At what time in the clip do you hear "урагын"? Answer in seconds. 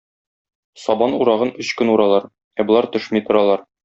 1.17-1.51